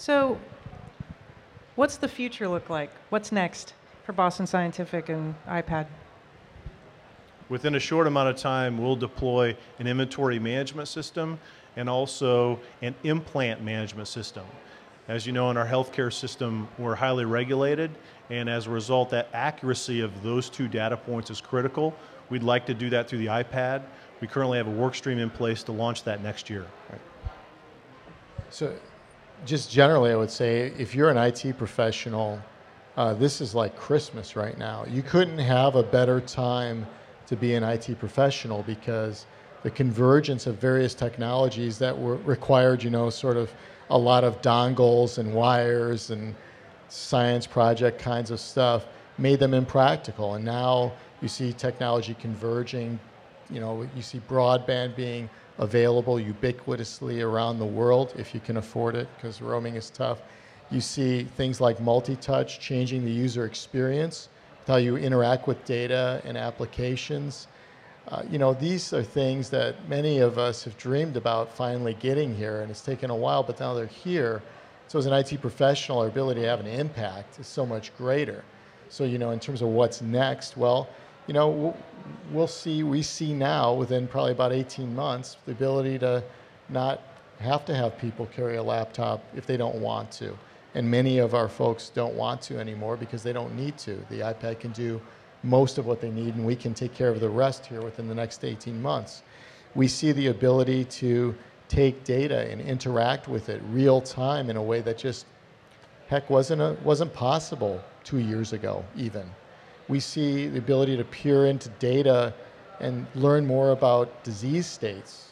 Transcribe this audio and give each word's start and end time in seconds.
So, 0.00 0.38
what's 1.76 1.98
the 1.98 2.08
future 2.08 2.48
look 2.48 2.70
like? 2.70 2.90
What's 3.10 3.32
next 3.32 3.74
for 4.02 4.14
Boston 4.14 4.46
Scientific 4.46 5.10
and 5.10 5.34
iPad? 5.46 5.88
Within 7.50 7.74
a 7.74 7.78
short 7.78 8.06
amount 8.06 8.30
of 8.30 8.36
time, 8.36 8.78
we'll 8.78 8.96
deploy 8.96 9.54
an 9.78 9.86
inventory 9.86 10.38
management 10.38 10.88
system 10.88 11.38
and 11.76 11.86
also 11.86 12.58
an 12.80 12.94
implant 13.04 13.62
management 13.62 14.08
system. 14.08 14.46
As 15.06 15.26
you 15.26 15.34
know, 15.34 15.50
in 15.50 15.58
our 15.58 15.66
healthcare 15.66 16.10
system, 16.10 16.66
we're 16.78 16.94
highly 16.94 17.26
regulated, 17.26 17.90
and 18.30 18.48
as 18.48 18.68
a 18.68 18.70
result, 18.70 19.10
that 19.10 19.28
accuracy 19.34 20.00
of 20.00 20.22
those 20.22 20.48
two 20.48 20.66
data 20.66 20.96
points 20.96 21.28
is 21.28 21.42
critical. 21.42 21.94
We'd 22.30 22.42
like 22.42 22.64
to 22.64 22.74
do 22.74 22.88
that 22.88 23.06
through 23.06 23.18
the 23.18 23.26
iPad. 23.26 23.82
We 24.22 24.28
currently 24.28 24.56
have 24.56 24.66
a 24.66 24.70
work 24.70 24.94
stream 24.94 25.18
in 25.18 25.28
place 25.28 25.62
to 25.64 25.72
launch 25.72 26.04
that 26.04 26.22
next 26.22 26.48
year. 26.48 26.64
So, 28.48 28.72
just 29.46 29.70
generally, 29.70 30.10
I 30.10 30.16
would 30.16 30.30
say 30.30 30.72
if 30.78 30.94
you're 30.94 31.10
an 31.10 31.16
IT 31.16 31.56
professional, 31.56 32.40
uh, 32.96 33.14
this 33.14 33.40
is 33.40 33.54
like 33.54 33.76
Christmas 33.76 34.36
right 34.36 34.58
now. 34.58 34.84
You 34.88 35.02
couldn't 35.02 35.38
have 35.38 35.76
a 35.76 35.82
better 35.82 36.20
time 36.20 36.86
to 37.26 37.36
be 37.36 37.54
an 37.54 37.62
IT 37.62 37.98
professional 37.98 38.62
because 38.62 39.26
the 39.62 39.70
convergence 39.70 40.46
of 40.46 40.56
various 40.56 40.94
technologies 40.94 41.78
that 41.78 41.96
were 41.96 42.16
required, 42.16 42.82
you 42.82 42.90
know, 42.90 43.10
sort 43.10 43.36
of 43.36 43.52
a 43.90 43.98
lot 43.98 44.24
of 44.24 44.40
dongles 44.42 45.18
and 45.18 45.32
wires 45.34 46.10
and 46.10 46.34
science 46.88 47.46
project 47.46 48.00
kinds 48.00 48.30
of 48.30 48.40
stuff 48.40 48.86
made 49.18 49.38
them 49.38 49.54
impractical. 49.54 50.34
And 50.34 50.44
now 50.44 50.92
you 51.20 51.28
see 51.28 51.52
technology 51.52 52.16
converging, 52.18 52.98
you 53.50 53.60
know, 53.60 53.88
you 53.94 54.02
see 54.02 54.20
broadband 54.28 54.96
being 54.96 55.28
available 55.60 56.16
ubiquitously 56.16 57.22
around 57.22 57.58
the 57.58 57.64
world 57.64 58.14
if 58.16 58.34
you 58.34 58.40
can 58.40 58.56
afford 58.56 58.96
it, 58.96 59.06
because 59.16 59.40
roaming 59.40 59.76
is 59.76 59.90
tough. 59.90 60.20
You 60.70 60.80
see 60.80 61.24
things 61.24 61.60
like 61.60 61.80
multi-touch 61.80 62.60
changing 62.60 63.04
the 63.04 63.10
user 63.10 63.44
experience, 63.44 64.28
how 64.66 64.76
you 64.76 64.96
interact 64.96 65.46
with 65.46 65.62
data 65.64 66.22
and 66.24 66.36
applications. 66.36 67.46
Uh, 68.08 68.22
you 68.30 68.38
know, 68.38 68.54
these 68.54 68.92
are 68.92 69.02
things 69.02 69.50
that 69.50 69.88
many 69.88 70.18
of 70.18 70.38
us 70.38 70.64
have 70.64 70.76
dreamed 70.78 71.16
about 71.16 71.54
finally 71.54 71.94
getting 71.94 72.34
here, 72.34 72.62
and 72.62 72.70
it's 72.70 72.80
taken 72.80 73.10
a 73.10 73.16
while, 73.16 73.42
but 73.42 73.60
now 73.60 73.74
they're 73.74 73.86
here. 73.86 74.42
So 74.88 74.98
as 74.98 75.06
an 75.06 75.12
IT 75.12 75.40
professional, 75.40 75.98
our 76.00 76.08
ability 76.08 76.40
to 76.40 76.48
have 76.48 76.60
an 76.60 76.66
impact 76.66 77.38
is 77.38 77.46
so 77.46 77.66
much 77.66 77.96
greater. 77.96 78.42
So, 78.88 79.04
you 79.04 79.18
know, 79.18 79.30
in 79.30 79.38
terms 79.38 79.62
of 79.62 79.68
what's 79.68 80.00
next, 80.00 80.56
well, 80.56 80.88
you 81.30 81.34
know, 81.34 81.76
we'll 82.32 82.48
see, 82.48 82.82
we 82.82 83.02
see 83.02 83.32
now 83.32 83.72
within 83.72 84.08
probably 84.08 84.32
about 84.32 84.52
18 84.52 84.92
months 84.92 85.36
the 85.46 85.52
ability 85.52 85.96
to 86.00 86.24
not 86.68 87.00
have 87.38 87.64
to 87.66 87.72
have 87.72 87.96
people 87.98 88.26
carry 88.26 88.56
a 88.56 88.62
laptop 88.64 89.22
if 89.36 89.46
they 89.46 89.56
don't 89.56 89.76
want 89.76 90.10
to. 90.10 90.36
And 90.74 90.90
many 90.90 91.18
of 91.18 91.32
our 91.32 91.48
folks 91.48 91.88
don't 91.88 92.14
want 92.14 92.42
to 92.42 92.58
anymore 92.58 92.96
because 92.96 93.22
they 93.22 93.32
don't 93.32 93.54
need 93.54 93.78
to. 93.78 93.94
The 94.10 94.18
iPad 94.22 94.58
can 94.58 94.72
do 94.72 95.00
most 95.44 95.78
of 95.78 95.86
what 95.86 96.00
they 96.00 96.10
need, 96.10 96.34
and 96.34 96.44
we 96.44 96.56
can 96.56 96.74
take 96.74 96.94
care 96.94 97.10
of 97.10 97.20
the 97.20 97.28
rest 97.28 97.64
here 97.64 97.80
within 97.80 98.08
the 98.08 98.14
next 98.16 98.44
18 98.44 98.82
months. 98.82 99.22
We 99.76 99.86
see 99.86 100.10
the 100.10 100.26
ability 100.26 100.84
to 100.86 101.32
take 101.68 102.02
data 102.02 102.50
and 102.50 102.60
interact 102.60 103.28
with 103.28 103.48
it 103.48 103.62
real 103.70 104.00
time 104.00 104.50
in 104.50 104.56
a 104.56 104.62
way 104.62 104.80
that 104.80 104.98
just 104.98 105.26
heck 106.08 106.28
wasn't 106.28 106.60
a, 106.60 106.76
wasn't 106.82 107.14
possible 107.14 107.80
two 108.02 108.18
years 108.18 108.52
ago 108.52 108.84
even 108.96 109.30
we 109.90 109.98
see 109.98 110.46
the 110.46 110.58
ability 110.58 110.96
to 110.96 111.04
peer 111.04 111.46
into 111.46 111.68
data 111.80 112.32
and 112.78 113.06
learn 113.16 113.44
more 113.44 113.70
about 113.70 114.22
disease 114.22 114.66
states 114.66 115.30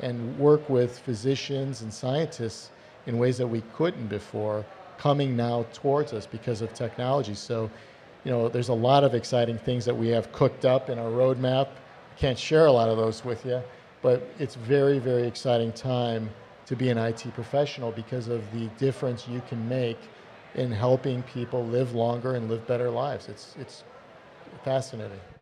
and 0.00 0.36
work 0.38 0.68
with 0.68 0.98
physicians 0.98 1.82
and 1.82 1.94
scientists 1.94 2.70
in 3.06 3.16
ways 3.16 3.38
that 3.38 3.46
we 3.46 3.62
couldn't 3.74 4.08
before 4.08 4.66
coming 4.98 5.36
now 5.36 5.64
towards 5.72 6.12
us 6.12 6.26
because 6.26 6.62
of 6.62 6.74
technology. 6.74 7.34
So, 7.34 7.70
you 8.24 8.32
know, 8.32 8.48
there's 8.48 8.68
a 8.68 8.74
lot 8.74 9.04
of 9.04 9.14
exciting 9.14 9.56
things 9.56 9.84
that 9.84 9.96
we 9.96 10.08
have 10.08 10.32
cooked 10.32 10.64
up 10.64 10.90
in 10.90 10.98
our 10.98 11.10
roadmap. 11.10 11.68
Can't 12.16 12.38
share 12.38 12.66
a 12.66 12.72
lot 12.72 12.88
of 12.88 12.96
those 12.96 13.24
with 13.24 13.46
you, 13.46 13.62
but 14.02 14.28
it's 14.40 14.56
very, 14.56 14.98
very 14.98 15.26
exciting 15.26 15.72
time 15.72 16.28
to 16.66 16.74
be 16.74 16.88
an 16.90 16.98
IT 16.98 17.24
professional 17.34 17.92
because 17.92 18.26
of 18.28 18.42
the 18.52 18.66
difference 18.78 19.28
you 19.28 19.40
can 19.48 19.68
make 19.68 19.98
in 20.54 20.70
helping 20.70 21.22
people 21.22 21.64
live 21.66 21.94
longer 21.94 22.34
and 22.34 22.48
live 22.48 22.66
better 22.66 22.90
lives. 22.90 23.28
It's, 23.28 23.54
it's 23.58 23.84
fascinating. 24.64 25.22